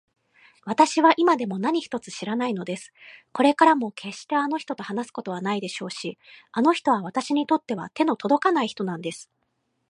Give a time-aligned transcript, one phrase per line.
[0.65, 2.91] わたしは今でも何一つ知らないのです。
[3.33, 6.17] これからもけっしてあの人と話すことはないでしょうし、
[6.51, 9.29] あの人はわたしにとっては手のとどかない人なんです。